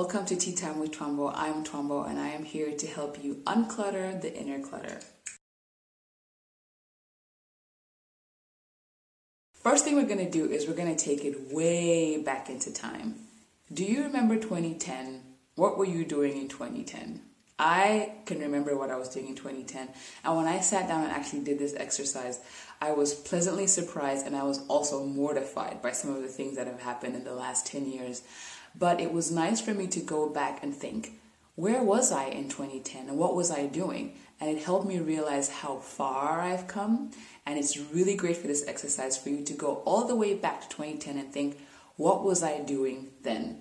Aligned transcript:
Welcome 0.00 0.24
to 0.24 0.36
Tea 0.36 0.54
Time 0.54 0.80
with 0.80 0.92
Twombo. 0.92 1.30
I'm 1.36 1.62
Twombo 1.62 2.08
and 2.08 2.18
I 2.18 2.28
am 2.28 2.42
here 2.42 2.74
to 2.74 2.86
help 2.86 3.22
you 3.22 3.42
unclutter 3.44 4.18
the 4.18 4.34
inner 4.34 4.58
clutter. 4.58 4.98
First 9.52 9.84
thing 9.84 9.96
we're 9.96 10.04
going 10.04 10.24
to 10.24 10.30
do 10.30 10.50
is 10.50 10.66
we're 10.66 10.74
going 10.74 10.96
to 10.96 11.04
take 11.04 11.26
it 11.26 11.52
way 11.52 12.16
back 12.16 12.48
into 12.48 12.72
time. 12.72 13.16
Do 13.70 13.84
you 13.84 14.04
remember 14.04 14.36
2010? 14.36 15.20
What 15.56 15.76
were 15.76 15.84
you 15.84 16.06
doing 16.06 16.38
in 16.38 16.48
2010? 16.48 17.20
I 17.58 18.14
can 18.24 18.38
remember 18.38 18.74
what 18.78 18.90
I 18.90 18.96
was 18.96 19.10
doing 19.10 19.28
in 19.28 19.34
2010. 19.34 19.90
And 20.24 20.34
when 20.34 20.46
I 20.46 20.60
sat 20.60 20.88
down 20.88 21.04
and 21.04 21.12
actually 21.12 21.44
did 21.44 21.58
this 21.58 21.74
exercise, 21.74 22.40
I 22.80 22.92
was 22.92 23.12
pleasantly 23.12 23.66
surprised 23.66 24.26
and 24.26 24.34
I 24.34 24.44
was 24.44 24.66
also 24.68 25.04
mortified 25.04 25.82
by 25.82 25.92
some 25.92 26.16
of 26.16 26.22
the 26.22 26.28
things 26.28 26.56
that 26.56 26.66
have 26.66 26.80
happened 26.80 27.16
in 27.16 27.24
the 27.24 27.34
last 27.34 27.66
10 27.66 27.92
years. 27.92 28.22
But 28.74 29.00
it 29.00 29.12
was 29.12 29.30
nice 29.30 29.60
for 29.60 29.74
me 29.74 29.86
to 29.88 30.00
go 30.00 30.28
back 30.28 30.62
and 30.62 30.74
think, 30.74 31.12
where 31.56 31.82
was 31.82 32.10
I 32.12 32.26
in 32.26 32.48
2010 32.48 33.08
and 33.08 33.18
what 33.18 33.34
was 33.34 33.50
I 33.50 33.66
doing? 33.66 34.14
And 34.40 34.48
it 34.48 34.64
helped 34.64 34.86
me 34.86 34.98
realize 34.98 35.50
how 35.50 35.76
far 35.76 36.40
I've 36.40 36.66
come. 36.66 37.10
And 37.44 37.58
it's 37.58 37.76
really 37.76 38.16
great 38.16 38.38
for 38.38 38.46
this 38.46 38.66
exercise 38.66 39.18
for 39.18 39.28
you 39.28 39.44
to 39.44 39.52
go 39.52 39.82
all 39.84 40.06
the 40.06 40.16
way 40.16 40.34
back 40.34 40.62
to 40.62 40.68
2010 40.68 41.18
and 41.18 41.32
think, 41.32 41.58
what 41.96 42.24
was 42.24 42.42
I 42.42 42.60
doing 42.60 43.08
then? 43.22 43.60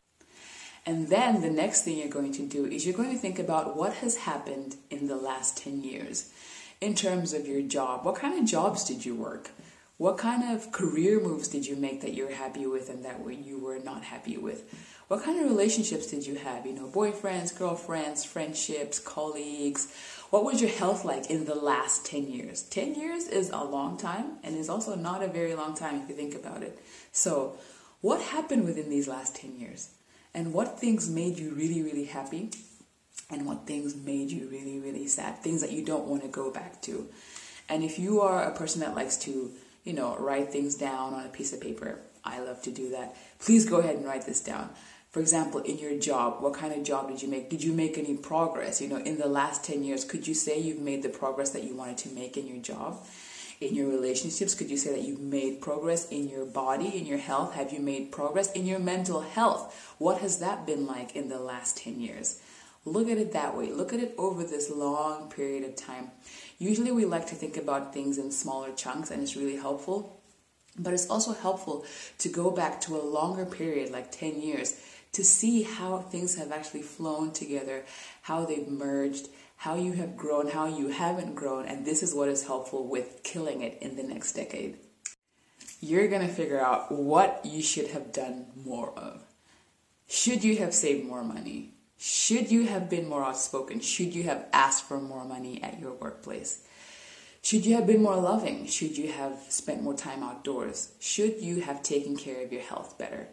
And 0.86 1.09
then 1.09 1.41
the 1.41 1.50
next 1.50 1.84
thing 1.84 1.98
you're 1.98 2.08
going 2.08 2.31
to 2.34 2.45
do 2.45 2.66
is 2.66 2.86
you're 2.86 2.95
going 2.95 3.12
to 3.12 3.17
think 3.17 3.38
about 3.38 3.76
what 3.76 3.95
has 3.95 4.17
happened 4.17 4.78
in 4.89 5.08
the 5.08 5.17
last 5.17 5.58
10 5.58 5.83
years 5.83 6.31
in 6.80 6.95
terms 6.95 7.33
of 7.33 7.48
your 7.48 7.61
job. 7.61 8.05
What 8.05 8.16
kind 8.16 8.39
of 8.39 8.45
jobs 8.45 8.86
did 8.86 9.05
you 9.05 9.14
work? 9.14 9.52
What 10.00 10.17
kind 10.17 10.55
of 10.55 10.72
career 10.72 11.19
moves 11.19 11.47
did 11.47 11.67
you 11.67 11.75
make 11.75 12.02
that 12.02 12.16
you're 12.16 12.33
happy 12.33 12.66
with 12.66 12.89
and 12.89 13.05
that 13.05 13.19
you 13.45 13.59
were 13.59 13.78
not 13.78 14.03
happy 14.03 14.38
with? 14.38 14.73
What 15.09 15.23
kind 15.23 15.39
of 15.39 15.52
relationships 15.52 16.08
did 16.08 16.25
you 16.25 16.36
have? 16.36 16.66
You 16.66 16.73
know, 16.73 16.88
boyfriends, 16.88 17.55
girlfriends, 17.55 18.25
friendships, 18.25 18.97
colleagues. 18.97 19.94
What 20.31 20.44
was 20.44 20.61
your 20.61 20.72
health 20.72 21.05
like 21.05 21.30
in 21.30 21.45
the 21.45 21.53
last 21.53 22.05
10 22.08 22.27
years? 22.27 22.64
10 22.64 22.95
years 22.95 23.27
is 23.27 23.52
a 23.52 23.64
long 23.64 23.97
time 23.97 24.38
and 24.44 24.55
is 24.55 24.70
also 24.70 24.95
not 24.95 25.22
a 25.22 25.27
very 25.27 25.53
long 25.53 25.75
time 25.75 26.02
if 26.02 26.09
you 26.09 26.16
think 26.16 26.33
about 26.33 26.64
it. 26.64 26.80
So, 27.11 27.58
what 28.02 28.22
happened 28.22 28.64
within 28.64 28.89
these 28.89 29.08
last 29.08 29.36
10 29.36 29.59
years? 29.59 29.89
and 30.33 30.53
what 30.53 30.80
things 30.80 31.09
made 31.09 31.38
you 31.38 31.53
really, 31.53 31.81
really 31.81 32.05
happy 32.05 32.52
and 33.30 33.45
what 33.45 33.66
things 33.67 33.95
made 33.95 34.31
you 34.31 34.47
really, 34.50 34.80
really 34.80 35.08
sad, 35.08 35.38
things 35.39 35.61
that 35.61 35.72
you 35.72 35.83
don't 35.83 36.05
want 36.05 36.22
to 36.22 36.27
go 36.27 36.52
back 36.52 36.81
to. 36.81 37.08
And 37.67 37.83
if 37.83 38.00
you 38.00 38.22
are 38.22 38.44
a 38.44 38.55
person 38.55 38.81
that 38.81 38.95
likes 38.95 39.17
to, 39.17 39.52
you 39.83 39.94
know, 39.94 40.16
write 40.17 40.52
things 40.52 40.75
down 40.75 41.13
on 41.13 41.25
a 41.25 41.30
piece 41.30 41.53
of 41.53 41.61
paper, 41.61 41.99
I 42.23 42.39
love 42.39 42.61
to 42.63 42.72
do 42.72 42.89
that. 42.91 43.16
Please 43.39 43.66
go 43.66 43.77
ahead 43.77 43.95
and 43.95 44.05
write 44.05 44.25
this 44.25 44.41
down. 44.41 44.69
For 45.11 45.19
example, 45.19 45.61
in 45.61 45.80
your 45.80 45.97
job, 45.97 46.41
what 46.44 46.53
kind 46.53 46.71
of 46.71 46.83
job 46.83 47.09
did 47.09 47.21
you 47.21 47.27
make? 47.27 47.49
Did 47.49 47.63
you 47.63 47.73
make 47.73 47.97
any 47.97 48.16
progress? 48.16 48.80
You 48.80 48.88
know, 48.88 48.97
in 48.97 49.17
the 49.17 49.27
last 49.27 49.63
10 49.63 49.83
years, 49.83 50.05
could 50.05 50.27
you 50.27 50.36
say 50.36 50.59
you've 50.59 50.81
made 50.81 51.02
the 51.02 51.09
progress 51.09 51.49
that 51.52 51.63
you 51.63 51.75
wanted 51.75 51.97
to 51.99 52.09
make 52.09 52.38
in 52.38 52.47
your 52.47 52.61
job? 52.61 52.99
in 53.61 53.75
your 53.75 53.89
relationships? 53.89 54.55
Could 54.55 54.69
you 54.69 54.77
say 54.77 54.91
that 54.91 55.02
you've 55.02 55.19
made 55.19 55.61
progress 55.61 56.08
in 56.09 56.30
your 56.30 56.45
body, 56.45 56.97
in 56.97 57.05
your 57.05 57.17
health? 57.17 57.55
Have 57.55 57.73
you 57.73 57.80
made 57.80 58.11
progress 58.11 58.52
in 58.53 58.66
your 58.66 58.80
mental 58.80 59.21
health? 59.21 59.95
What 59.97 60.21
has 60.21 60.39
that 60.39 60.66
been 60.66 60.86
like 60.86 61.16
in 61.16 61.30
the 61.30 61.39
last 61.39 61.77
10 61.77 61.99
years? 61.99 62.39
Look 62.85 63.09
at 63.09 63.17
it 63.17 63.33
that 63.33 63.58
way. 63.58 63.72
Look 63.72 63.94
at 63.94 63.99
it 63.99 64.16
over 64.17 64.44
this 64.44 64.69
long 64.69 65.30
period 65.30 65.63
of 65.63 65.75
time. 65.75 66.11
Usually 66.58 66.91
we 66.91 67.05
like 67.05 67.27
to 67.27 67.36
think 67.36 67.58
about 67.58 67.94
things 67.94 68.17
in 68.17 68.31
smaller 68.31 68.71
chunks 68.73 69.11
and 69.11 69.21
it's 69.21 69.36
really 69.36 69.58
helpful. 69.58 70.21
But 70.77 70.93
it's 70.93 71.09
also 71.09 71.33
helpful 71.33 71.86
to 72.20 72.30
go 72.30 72.52
back 72.52 72.80
to 72.81 72.95
a 72.95 73.04
longer 73.04 73.45
period, 73.45 73.92
like 73.92 74.11
10 74.11 74.42
years, 74.42 74.80
to 75.11 75.23
see 75.23 75.64
how 75.64 75.98
things 75.98 76.36
have 76.36 76.52
actually 76.52 76.83
flown 76.83 77.31
together, 77.31 77.83
how 78.21 78.45
they've 78.45 78.67
merged, 78.67 79.27
how 79.58 79.75
you 79.75 79.92
have 79.93 80.15
grown, 80.15 80.48
how 80.48 80.67
you 80.67 80.87
haven't 80.87 81.36
grown, 81.36 81.65
and 81.65 81.86
this 81.86 82.02
is 82.02 82.14
what 82.14 82.30
is 82.30 82.48
helpful 82.48 82.87
with 82.87 83.23
killing 83.23 83.61
it 83.61 83.77
in 83.81 83.98
the 83.98 84.04
next 84.04 84.33
decade. 84.33 84.77
You're 85.81 86.08
to 86.08 86.27
figure 86.27 86.59
out 86.59 86.92
what 86.92 87.42
you 87.43 87.61
should 87.61 87.87
have 87.87 88.14
done 88.14 88.45
more 88.65 88.92
of. 88.98 89.21
Should 90.08 90.43
you 90.43 90.58
have 90.58 90.73
saved 90.73 91.05
more 91.05 91.23
money? 91.23 91.73
Should 92.02 92.49
you 92.49 92.65
have 92.67 92.89
been 92.89 93.10
more 93.10 93.26
outspoken? 93.26 93.82
Should 93.82 94.15
you 94.15 94.23
have 94.23 94.45
asked 94.54 94.86
for 94.86 95.02
more 95.02 95.26
money 95.26 95.61
at 95.61 95.82
your 95.82 95.92
workplace? 95.93 96.65
Should 97.42 97.65
you 97.65 97.76
have 97.76 97.86
been 97.86 98.02
more 98.02 98.15
loving? 98.15 98.67
Should 98.67 98.98
you 98.98 99.11
have 99.11 99.37
spent 99.49 99.83
more 99.83 99.93
time 99.93 100.23
outdoors? 100.23 100.93
Should 101.02 101.42
you 101.42 101.60
have 101.60 101.83
taken 101.83 102.15
care 102.15 102.42
of 102.42 102.54
your 102.54 102.61
health 102.61 102.98
better? 102.98 103.27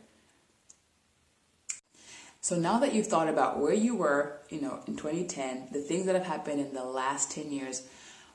So 2.40 2.56
now 2.56 2.80
that 2.80 2.92
you've 2.92 3.06
thought 3.06 3.28
about 3.28 3.60
where 3.60 3.72
you 3.72 3.94
were, 3.94 4.40
you 4.50 4.60
know, 4.60 4.80
in 4.88 4.96
2010, 4.96 5.68
the 5.70 5.80
things 5.80 6.06
that 6.06 6.16
have 6.16 6.26
happened 6.26 6.60
in 6.60 6.74
the 6.74 6.84
last 6.84 7.30
10 7.30 7.52
years, 7.52 7.86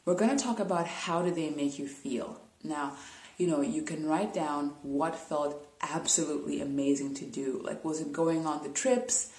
we're 0.06 0.16
going 0.16 0.36
to 0.36 0.42
talk 0.42 0.62
about 0.62 0.88
how 0.88 1.22
do 1.22 1.32
they 1.32 1.50
make 1.50 1.78
you 1.78 1.90
feel. 1.90 2.40
Now, 2.64 2.96
you 3.38 3.48
know, 3.48 3.60
you 3.60 3.82
can 3.82 4.06
write 4.06 4.34
down 4.34 4.76
what 4.82 5.16
felt 5.16 5.68
absolutely 5.82 6.62
amazing 6.62 7.16
to 7.16 7.26
do. 7.26 7.62
Like, 7.66 7.84
was 7.84 8.00
it 8.00 8.14
going 8.14 8.46
on 8.46 8.64
the 8.64 8.70
trips? 8.70 9.34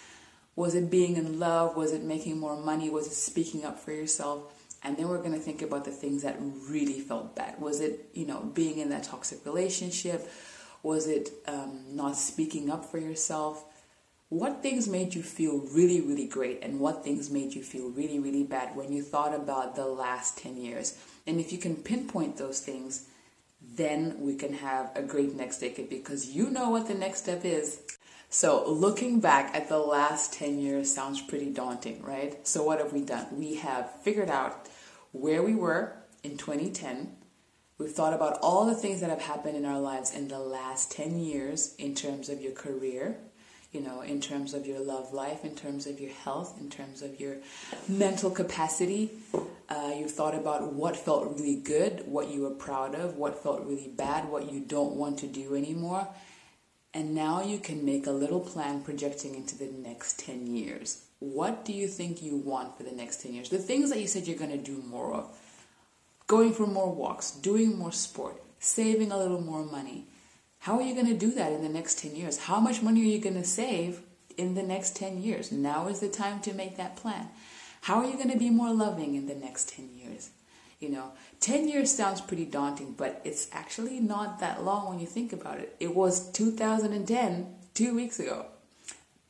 Was 0.55 0.75
it 0.75 0.91
being 0.91 1.17
in 1.17 1.39
love? 1.39 1.77
Was 1.77 1.93
it 1.93 2.03
making 2.03 2.39
more 2.39 2.57
money? 2.57 2.91
Was 2.91 3.07
it 3.07 3.15
speaking 3.15 3.65
up 3.65 3.79
for 3.79 3.93
yourself? 3.93 4.53
And 4.85 4.97
then 4.97 5.09
we're 5.09 5.19
going 5.19 5.33
to 5.33 5.39
think 5.39 5.63
about 5.63 5.85
the 5.85 5.93
things 5.93 6.23
that 6.23 6.37
really 6.41 7.01
felt 7.01 7.37
bad. 7.37 7.61
Was 7.61 7.81
it, 7.81 8.09
you 8.15 8.27
know, 8.27 8.41
being 8.41 8.79
in 8.79 8.91
that 8.91 9.05
toxic 9.05 9.45
relationship? 9.47 10.29
Was 10.83 11.07
it 11.07 11.31
um, 11.47 11.85
not 11.91 12.17
speaking 12.17 12.71
up 12.71 12.85
for 12.85 12.99
yourself? 12.99 13.65
what 14.33 14.63
things 14.63 14.89
made 14.89 15.15
you 15.15 15.23
feel 15.23 15.59
really, 15.75 16.01
really 16.01 16.27
great 16.27 16.63
and 16.63 16.81
what 16.81 17.05
things 17.05 17.29
made 17.29 17.53
you 17.53 17.63
feel 17.63 17.91
really, 17.91 18.19
really 18.19 18.45
bad 18.45 18.75
when 18.75 18.91
you 18.91 19.03
thought 19.03 19.35
about 19.35 19.77
the 19.77 19.85
last 19.85 20.39
10 20.39 20.57
years. 20.57 20.97
And 21.27 21.39
if 21.39 21.53
you 21.53 21.59
can 21.59 21.77
pinpoint 21.77 22.39
those 22.39 22.59
things, 22.59 23.11
then 23.77 24.17
we 24.19 24.35
can 24.37 24.55
have 24.55 24.91
a 24.97 25.03
great 25.03 25.35
next 25.35 25.59
decade 25.59 25.91
because 25.91 26.31
you 26.31 26.49
know 26.49 26.71
what 26.71 26.89
the 26.89 26.95
next 26.95 27.25
step 27.25 27.45
is. 27.45 27.83
So, 28.35 28.67
looking 28.67 29.21
back 29.21 29.55
at 29.55 29.69
the 29.69 29.77
last 29.77 30.33
10 30.33 30.59
years 30.59 30.93
sounds 30.93 31.21
pretty 31.21 31.51
daunting, 31.51 32.03
right? 32.03 32.49
So, 32.49 32.63
what 32.63 32.79
have 32.79 32.91
we 32.91 33.03
done? 33.03 33.27
We 33.31 33.57
have 33.57 33.93
figured 34.01 34.31
out 34.31 34.71
where 35.13 35.43
we 35.43 35.55
were 35.55 35.93
in 36.23 36.39
2010. 36.39 37.15
We've 37.77 37.93
thought 37.93 38.15
about 38.15 38.39
all 38.41 38.65
the 38.65 38.75
things 38.75 39.03
that 39.03 39.11
have 39.11 39.21
happened 39.21 39.59
in 39.59 39.67
our 39.67 39.79
lives 39.79 40.15
in 40.15 40.29
the 40.29 40.39
last 40.39 40.91
10 40.93 41.19
years 41.19 41.75
in 41.77 41.95
terms 41.95 42.31
of 42.31 42.41
your 42.41 42.53
career, 42.53 43.19
you 43.71 43.83
know, 43.83 44.01
in 44.01 44.19
terms 44.19 44.55
of 44.55 44.67
your 44.67 44.81
love 44.81 45.13
life, 45.13 45.45
in 45.45 45.55
terms 45.55 45.87
of 45.87 46.01
your 46.01 46.13
health, 46.13 46.59
in 46.59 46.71
terms 46.71 47.03
of 47.03 47.21
your 47.21 47.37
mental 47.87 48.31
capacity. 48.31 49.11
Uh, 49.69 49.93
you've 49.95 50.11
thought 50.11 50.35
about 50.35 50.73
what 50.73 50.97
felt 50.97 51.37
really 51.37 51.57
good, 51.57 52.03
what 52.07 52.31
you 52.31 52.41
were 52.41 52.51
proud 52.55 52.95
of, 52.95 53.17
what 53.17 53.43
felt 53.43 53.61
really 53.67 53.93
bad, 53.95 54.31
what 54.31 54.51
you 54.51 54.61
don't 54.61 54.97
want 54.97 55.19
to 55.19 55.27
do 55.27 55.55
anymore. 55.55 56.09
And 56.95 57.15
now 57.15 57.43
you 57.43 57.59
can 57.59 57.85
make 57.85 58.07
a 58.07 58.11
little 58.11 58.41
plan 58.41 58.83
projecting 58.83 59.35
into 59.35 59.57
the 59.57 59.71
next 59.71 60.19
10 60.19 60.47
years. 60.47 61.05
What 61.21 61.65
do 61.65 61.73
you 61.73 61.89
think 61.89 62.23
you 62.23 62.37
want 62.37 62.77
for 62.77 62.83
the 62.83 62.93
next 62.93 63.23
10 63.23 63.33
years? 63.33 63.49
The 63.49 63.59
things 63.59 63.91
that 63.91 64.01
you 64.01 64.07
said 64.07 64.27
you're 64.27 64.39
going 64.39 64.51
to 64.51 64.59
do 64.59 64.83
more 64.87 65.15
of 65.15 65.29
going 66.27 66.53
for 66.53 66.67
more 66.67 66.93
walks, 66.93 67.31
doing 67.31 67.77
more 67.77 67.93
sport, 67.93 68.43
saving 68.59 69.13
a 69.13 69.19
little 69.19 69.41
more 69.41 69.65
money, 69.65 70.07
how 70.61 70.77
are 70.77 70.83
you 70.83 70.95
going 70.95 71.07
to 71.07 71.15
do 71.15 71.33
that 71.33 71.53
in 71.53 71.63
the 71.63 71.69
next 71.69 71.99
10 71.99 72.15
years? 72.15 72.39
How 72.39 72.61
much 72.61 72.83
money 72.83 73.03
are 73.03 73.05
you 73.05 73.19
going 73.19 73.35
to 73.35 73.45
save 73.45 74.01
in 74.37 74.55
the 74.55 74.63
next 74.63 74.95
10 74.97 75.21
years? 75.21 75.51
Now 75.51 75.89
is 75.89 76.01
the 76.01 76.09
time 76.09 76.41
to 76.43 76.55
make 76.55 76.77
that 76.77 76.97
plan. 76.97 77.29
How 77.83 77.97
are 77.97 78.07
you 78.07 78.15
going 78.15 78.31
to 78.31 78.39
be 78.39 78.49
more 78.49 78.73
loving 78.73 79.17
in 79.17 79.27
the 79.27 79.35
next 79.35 79.71
10 79.71 79.91
years? 79.95 80.31
You 80.83 80.89
know, 80.89 81.13
10 81.39 81.69
years 81.69 81.95
sounds 81.95 82.21
pretty 82.21 82.45
daunting, 82.45 82.95
but 82.99 83.21
it's 83.23 83.49
actually 83.53 84.01
not 84.01 84.41
that 84.41 84.65
long 84.65 84.89
when 84.89 84.99
you 84.99 85.07
think 85.07 85.33
about 85.33 85.61
it. 85.61 85.77
It 85.79 85.95
was 85.95 86.29
2010, 86.33 87.55
two 87.73 87.95
weeks 87.95 88.19
ago. 88.19 88.47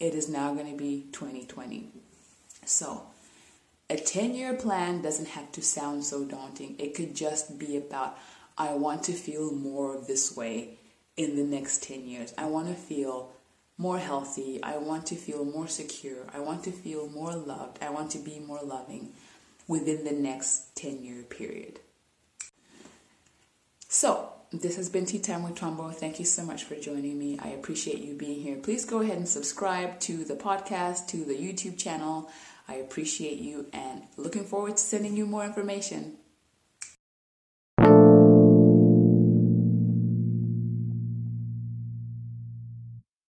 It 0.00 0.14
is 0.14 0.30
now 0.30 0.54
going 0.54 0.70
to 0.70 0.78
be 0.78 1.08
2020. 1.12 1.88
So, 2.64 3.02
a 3.90 3.96
10 3.96 4.34
year 4.34 4.54
plan 4.54 5.02
doesn't 5.02 5.28
have 5.28 5.52
to 5.52 5.60
sound 5.62 6.04
so 6.04 6.24
daunting. 6.24 6.74
It 6.78 6.94
could 6.94 7.14
just 7.14 7.58
be 7.58 7.76
about, 7.76 8.16
I 8.56 8.72
want 8.72 9.02
to 9.04 9.12
feel 9.12 9.52
more 9.52 9.94
of 9.94 10.06
this 10.06 10.34
way 10.34 10.78
in 11.18 11.36
the 11.36 11.44
next 11.44 11.82
10 11.82 12.06
years. 12.06 12.32
I 12.38 12.46
want 12.46 12.68
to 12.68 12.74
feel 12.74 13.30
more 13.76 13.98
healthy. 13.98 14.62
I 14.62 14.78
want 14.78 15.04
to 15.08 15.16
feel 15.16 15.44
more 15.44 15.68
secure. 15.68 16.24
I 16.32 16.40
want 16.40 16.64
to 16.64 16.72
feel 16.72 17.10
more 17.10 17.34
loved. 17.34 17.82
I 17.82 17.90
want 17.90 18.10
to 18.12 18.18
be 18.18 18.38
more 18.38 18.62
loving 18.62 19.12
within 19.68 20.04
the 20.04 20.12
next 20.12 20.74
10 20.76 21.04
year 21.04 21.22
period. 21.22 21.80
So, 23.88 24.32
this 24.52 24.76
has 24.76 24.88
been 24.88 25.06
Tea 25.06 25.18
Time 25.18 25.42
with 25.42 25.54
Twombo. 25.54 25.94
Thank 25.94 26.18
you 26.18 26.24
so 26.24 26.44
much 26.44 26.64
for 26.64 26.74
joining 26.74 27.18
me. 27.18 27.38
I 27.38 27.48
appreciate 27.48 27.98
you 27.98 28.14
being 28.14 28.40
here. 28.40 28.56
Please 28.56 28.84
go 28.84 29.00
ahead 29.00 29.16
and 29.16 29.28
subscribe 29.28 29.98
to 30.00 30.24
the 30.24 30.34
podcast, 30.34 31.08
to 31.08 31.24
the 31.24 31.34
YouTube 31.34 31.78
channel. 31.78 32.30
I 32.68 32.74
appreciate 32.74 33.38
you 33.38 33.66
and 33.72 34.02
looking 34.16 34.44
forward 34.44 34.76
to 34.76 34.82
sending 34.82 35.16
you 35.16 35.26
more 35.26 35.44
information. 35.44 36.18